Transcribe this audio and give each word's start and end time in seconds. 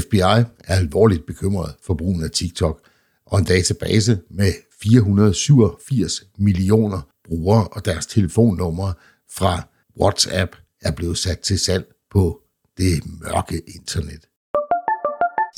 FBI 0.00 0.18
er 0.64 0.74
alvorligt 0.74 1.26
bekymret 1.26 1.74
for 1.82 1.94
brugen 1.94 2.24
af 2.24 2.30
TikTok, 2.30 2.80
og 3.26 3.38
en 3.38 3.44
database 3.44 4.18
med 4.30 4.52
487 4.82 6.24
millioner 6.38 7.00
brugere 7.28 7.68
og 7.68 7.84
deres 7.84 8.06
telefonnumre 8.06 8.94
fra 9.36 9.62
WhatsApp 10.00 10.56
er 10.82 10.92
blevet 10.92 11.18
sat 11.18 11.38
til 11.38 11.58
salg 11.58 11.84
på 12.10 12.40
det 12.78 13.02
mørke 13.20 13.62
internet. 13.74 14.20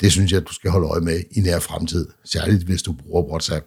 Det 0.00 0.12
synes 0.12 0.32
jeg, 0.32 0.46
du 0.46 0.52
skal 0.52 0.70
holde 0.70 0.88
øje 0.88 1.00
med 1.00 1.22
i 1.30 1.40
nær 1.40 1.58
fremtid, 1.58 2.08
særligt 2.24 2.64
hvis 2.64 2.82
du 2.82 2.92
bruger 2.92 3.22
WhatsApp. 3.22 3.66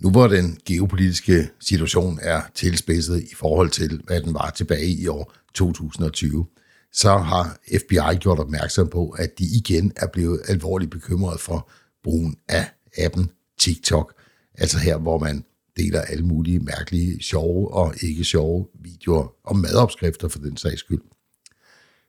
Nu 0.00 0.10
hvor 0.10 0.26
den 0.26 0.58
geopolitiske 0.66 1.50
situation 1.60 2.18
er 2.22 2.42
tilspidset 2.54 3.22
i 3.22 3.34
forhold 3.34 3.70
til, 3.70 4.02
hvad 4.06 4.20
den 4.20 4.34
var 4.34 4.50
tilbage 4.50 4.90
i 4.90 5.06
år 5.06 5.32
2020, 5.54 6.46
så 6.92 7.18
har 7.18 7.58
FBI 7.78 8.16
gjort 8.20 8.38
opmærksom 8.38 8.88
på, 8.88 9.10
at 9.10 9.38
de 9.38 9.44
igen 9.44 9.92
er 9.96 10.06
blevet 10.06 10.40
alvorligt 10.48 10.90
bekymret 10.90 11.40
for 11.40 11.70
brugen 12.04 12.36
af 12.48 12.70
appen 12.98 13.30
TikTok. 13.58 14.14
Altså 14.58 14.78
her, 14.78 14.96
hvor 14.96 15.18
man 15.18 15.44
deler 15.76 16.00
alle 16.00 16.24
mulige 16.26 16.58
mærkelige, 16.58 17.22
sjove 17.22 17.74
og 17.74 17.94
ikke 18.02 18.24
sjove 18.24 18.66
videoer 18.74 19.34
og 19.44 19.56
madopskrifter 19.56 20.28
for 20.28 20.38
den 20.38 20.56
sags 20.56 20.80
skyld. 20.80 21.00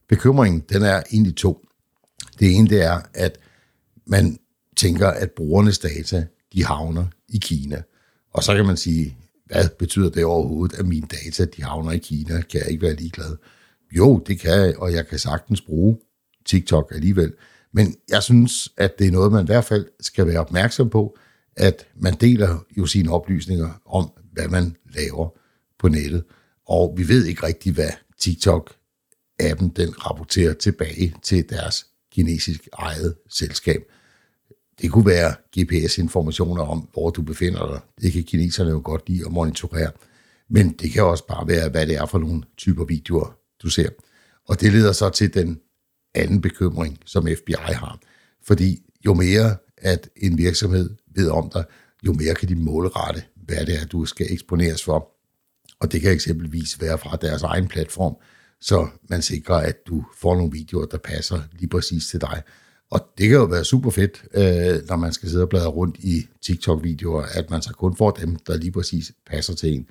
Bekymringen, 0.10 0.64
den 0.70 0.82
er 0.82 1.04
egentlig 1.12 1.36
to. 1.36 1.66
Det 2.40 2.56
ene, 2.56 2.68
det 2.68 2.84
er, 2.84 3.02
at 3.14 3.40
man 4.06 4.40
tænker, 4.78 5.08
at 5.08 5.32
brugernes 5.32 5.80
data, 5.80 6.26
de 6.54 6.66
havner 6.66 7.06
i 7.30 7.38
Kina. 7.38 7.82
Og 8.34 8.44
så 8.44 8.56
kan 8.56 8.66
man 8.66 8.78
sige, 8.78 9.18
hvad 9.46 9.70
betyder 9.80 10.10
det 10.10 10.26
overhovedet, 10.26 10.80
at 10.80 10.86
mine 10.86 11.08
data, 11.08 11.46
de 11.46 11.64
havner 11.64 11.92
i 11.92 11.98
Kina? 11.98 12.42
Kan 12.42 12.60
jeg 12.60 12.70
ikke 12.70 12.82
være 12.82 12.96
ligeglad? 12.96 13.38
Jo, 13.92 14.24
det 14.28 14.40
kan 14.40 14.52
jeg, 14.52 14.78
og 14.78 14.94
jeg 14.94 15.08
kan 15.08 15.20
sagtens 15.20 15.62
bruge 15.62 15.98
TikTok 16.46 16.92
alligevel. 16.96 17.34
Men 17.74 17.96
jeg 18.10 18.24
synes, 18.24 18.70
at 18.78 19.00
det 19.00 19.08
er 19.08 19.12
noget, 19.12 19.32
man 19.32 19.44
i 19.44 19.46
hvert 19.46 19.66
fald 19.66 19.86
skal 20.00 20.28
være 20.28 20.40
opmærksom 20.40 20.90
på, 20.90 21.18
at 21.62 21.88
man 21.96 22.14
deler 22.14 22.66
jo 22.78 22.86
sine 22.86 23.12
oplysninger 23.12 23.82
om, 23.86 24.12
hvad 24.32 24.48
man 24.48 24.76
laver 24.94 25.30
på 25.80 25.88
nettet. 25.88 26.24
Og 26.68 26.94
vi 26.98 27.08
ved 27.08 27.26
ikke 27.26 27.46
rigtig, 27.46 27.74
hvad 27.74 27.90
TikTok-appen 28.22 29.70
den 29.76 30.06
rapporterer 30.06 30.54
tilbage 30.54 31.16
til 31.24 31.50
deres 31.50 31.86
kinesisk 32.12 32.68
eget 32.74 33.16
selskab. 33.30 33.82
Det 34.82 34.92
kunne 34.92 35.06
være 35.06 35.36
GPS-informationer 35.60 36.64
om, 36.64 36.90
hvor 36.94 37.10
du 37.10 37.22
befinder 37.22 37.68
dig. 37.68 37.80
Det 38.02 38.14
kan 38.14 38.24
kineserne 38.24 38.70
jo 38.70 38.82
godt 38.84 39.10
lide 39.10 39.26
at 39.26 39.32
monitorere. 39.32 39.92
Men 40.50 40.72
det 40.72 40.92
kan 40.92 41.04
også 41.04 41.28
bare 41.28 41.48
være, 41.48 41.70
hvad 41.70 41.88
det 41.88 41.96
er 41.96 42.06
for 42.06 42.20
nogle 42.20 42.44
typer 42.58 42.86
videoer, 42.86 43.38
du 43.64 43.70
ser. 43.70 43.90
Og 44.48 44.62
det 44.62 44.72
leder 44.72 44.92
så 44.92 45.10
til 45.10 45.34
den 45.34 45.60
anden 46.16 46.42
bekymring, 46.42 46.98
som 47.06 47.28
FBI 47.28 47.54
har. 47.58 48.00
Fordi 48.44 48.84
jo 49.06 49.14
mere, 49.14 49.58
at 49.78 50.10
en 50.16 50.38
virksomhed 50.38 50.96
ved 51.16 51.30
om 51.30 51.50
dig, 51.54 51.64
jo 52.06 52.14
mere 52.14 52.36
kan 52.36 52.50
de 52.50 52.56
målrette, 52.56 53.24
hvad 53.36 53.66
det 53.66 53.82
er, 53.82 53.86
du 53.86 54.06
skal 54.06 54.28
eksponeres 54.30 54.84
for. 54.84 55.08
Og 55.80 55.92
det 55.92 56.02
kan 56.02 56.12
eksempelvis 56.12 56.82
være 56.82 56.98
fra 56.98 57.18
deres 57.22 57.42
egen 57.42 57.68
platform, 57.68 58.16
så 58.62 58.88
man 59.10 59.22
sikrer, 59.22 59.56
at 59.56 59.88
du 59.88 60.06
får 60.18 60.36
nogle 60.36 60.52
videoer, 60.52 60.86
der 60.86 60.98
passer 60.98 61.42
lige 61.52 61.70
præcis 61.70 62.08
til 62.08 62.22
dig. 62.22 62.44
Og 62.92 63.08
det 63.18 63.30
kan 63.30 63.38
jo 63.38 63.44
være 63.44 63.66
super 63.66 63.90
fedt, 63.90 64.24
øh, 64.34 64.88
når 64.88 64.96
man 64.96 65.14
skal 65.14 65.30
sidde 65.30 65.44
og 65.44 65.50
bladre 65.50 65.68
rundt 65.68 65.98
i 66.00 66.28
TikTok-videoer, 66.42 67.22
at 67.22 67.50
man 67.50 67.62
så 67.62 67.74
kun 67.74 67.96
får 67.96 68.12
dem, 68.12 68.36
der 68.36 68.58
lige 68.58 68.72
præcis 68.72 69.12
passer 69.28 69.56
til 69.56 69.74
en. 69.74 69.88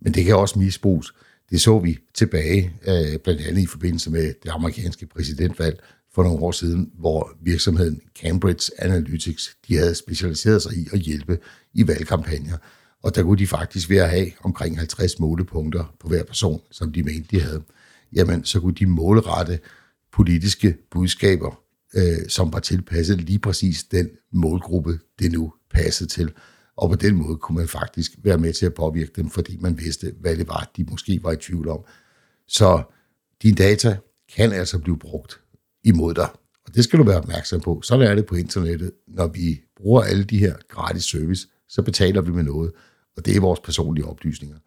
Men 0.00 0.14
det 0.14 0.24
kan 0.24 0.36
også 0.36 0.58
misbruges. 0.58 1.12
Det 1.50 1.60
så 1.60 1.78
vi 1.78 1.98
tilbage, 2.14 2.72
øh, 2.88 3.18
blandt 3.18 3.40
andet 3.40 3.62
i 3.62 3.66
forbindelse 3.66 4.10
med 4.10 4.34
det 4.42 4.50
amerikanske 4.50 5.06
præsidentvalg 5.06 5.80
for 6.18 6.22
nogle 6.22 6.42
år 6.42 6.52
siden, 6.52 6.90
hvor 6.94 7.32
virksomheden 7.42 8.00
Cambridge 8.20 8.72
Analytics, 8.78 9.56
de 9.68 9.76
havde 9.76 9.94
specialiseret 9.94 10.62
sig 10.62 10.72
i 10.72 10.88
at 10.92 10.98
hjælpe 10.98 11.38
i 11.74 11.88
valgkampagner. 11.88 12.56
Og 13.02 13.14
der 13.14 13.22
kunne 13.22 13.38
de 13.38 13.46
faktisk 13.46 13.90
ved 13.90 13.96
at 13.96 14.10
have 14.10 14.30
omkring 14.44 14.78
50 14.78 15.18
målepunkter 15.18 15.94
på 16.00 16.08
hver 16.08 16.24
person, 16.24 16.60
som 16.70 16.92
de 16.92 17.02
mente, 17.02 17.28
de 17.30 17.40
havde. 17.40 17.62
Jamen, 18.12 18.44
så 18.44 18.60
kunne 18.60 18.74
de 18.74 18.86
målrette 18.86 19.58
politiske 20.12 20.76
budskaber 20.90 21.60
øh, 21.94 22.28
som 22.28 22.52
var 22.52 22.60
tilpasset 22.60 23.20
lige 23.20 23.38
præcis 23.38 23.84
den 23.84 24.08
målgruppe, 24.32 24.98
det 25.18 25.32
nu 25.32 25.52
passede 25.74 26.10
til. 26.10 26.32
Og 26.76 26.90
på 26.90 26.96
den 26.96 27.14
måde 27.14 27.36
kunne 27.36 27.58
man 27.58 27.68
faktisk 27.68 28.12
være 28.22 28.38
med 28.38 28.52
til 28.52 28.66
at 28.66 28.74
påvirke 28.74 29.12
dem, 29.16 29.30
fordi 29.30 29.56
man 29.60 29.78
vidste, 29.78 30.12
hvad 30.20 30.36
det 30.36 30.48
var, 30.48 30.70
de 30.76 30.84
måske 30.84 31.20
var 31.22 31.32
i 31.32 31.36
tvivl 31.36 31.68
om. 31.68 31.84
Så 32.48 32.82
dine 33.42 33.56
data 33.56 33.96
kan 34.36 34.52
altså 34.52 34.78
blive 34.78 34.98
brugt 34.98 35.40
imod 35.88 36.14
dig. 36.14 36.28
Og 36.66 36.74
det 36.74 36.84
skal 36.84 36.98
du 36.98 37.04
være 37.04 37.18
opmærksom 37.18 37.60
på. 37.60 37.82
Så 37.82 37.94
er 37.94 38.14
det 38.14 38.26
på 38.26 38.34
internettet. 38.34 38.92
Når 39.06 39.26
vi 39.26 39.60
bruger 39.76 40.02
alle 40.02 40.24
de 40.24 40.38
her 40.38 40.54
gratis 40.68 41.04
service, 41.04 41.48
så 41.68 41.82
betaler 41.82 42.20
vi 42.20 42.30
med 42.30 42.42
noget. 42.42 42.72
Og 43.16 43.26
det 43.26 43.36
er 43.36 43.40
vores 43.40 43.60
personlige 43.60 44.06
oplysninger. 44.06 44.58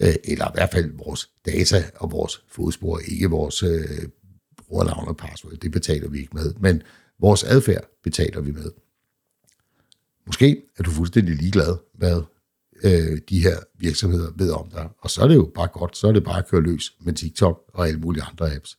Øh, 0.00 0.14
eller 0.24 0.48
i 0.48 0.54
hvert 0.54 0.70
fald 0.72 0.92
vores 0.96 1.30
data 1.46 1.84
og 1.96 2.12
vores 2.12 2.42
fodspor, 2.48 2.98
ikke 2.98 3.30
vores 3.30 3.62
øh, 3.62 4.08
brugernavn 4.68 5.08
og 5.08 5.16
password, 5.16 5.54
det 5.54 5.72
betaler 5.72 6.08
vi 6.08 6.18
ikke 6.18 6.36
med, 6.36 6.54
men 6.58 6.82
vores 7.20 7.44
adfærd 7.44 7.84
betaler 8.02 8.40
vi 8.40 8.52
med. 8.52 8.70
Måske 10.26 10.62
er 10.78 10.82
du 10.82 10.90
fuldstændig 10.90 11.36
ligeglad, 11.36 11.76
hvad 11.94 12.22
øh, 12.84 13.20
de 13.28 13.42
her 13.42 13.56
virksomheder 13.78 14.32
ved 14.36 14.50
om 14.50 14.70
dig, 14.70 14.88
og 14.98 15.10
så 15.10 15.22
er 15.22 15.28
det 15.28 15.34
jo 15.34 15.50
bare 15.54 15.68
godt, 15.68 15.96
så 15.96 16.08
er 16.08 16.12
det 16.12 16.24
bare 16.24 16.38
at 16.38 16.48
køre 16.48 16.60
løs 16.60 16.96
med 17.00 17.12
TikTok 17.12 17.62
og 17.74 17.88
alle 17.88 18.00
mulige 18.00 18.22
andre 18.22 18.54
apps. 18.54 18.78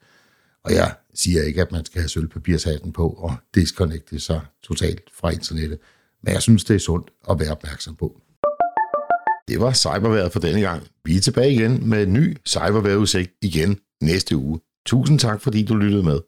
Og 0.67 0.73
jeg 0.73 0.95
siger 1.13 1.43
ikke, 1.43 1.61
at 1.61 1.71
man 1.71 1.85
skal 1.85 2.01
have 2.01 2.09
sølvpapirshatten 2.09 2.91
på 2.93 3.09
og 3.09 3.33
disconnecte 3.55 4.19
sig 4.19 4.41
totalt 4.63 5.01
fra 5.19 5.29
internettet, 5.29 5.79
men 6.23 6.33
jeg 6.33 6.41
synes, 6.41 6.63
det 6.63 6.75
er 6.75 6.79
sundt 6.79 7.09
at 7.29 7.39
være 7.39 7.51
opmærksom 7.51 7.95
på. 7.95 8.21
Det 9.47 9.59
var 9.59 9.73
cyberværet 9.73 10.31
for 10.31 10.39
denne 10.39 10.61
gang. 10.61 10.87
Vi 11.05 11.17
er 11.17 11.21
tilbage 11.21 11.53
igen 11.53 11.89
med 11.89 12.03
en 12.03 12.13
ny 12.13 12.37
cyberværetudsigt 12.47 13.31
igen 13.41 13.79
næste 14.01 14.37
uge. 14.37 14.59
Tusind 14.85 15.19
tak, 15.19 15.41
fordi 15.41 15.65
du 15.65 15.75
lyttede 15.75 16.03
med. 16.03 16.19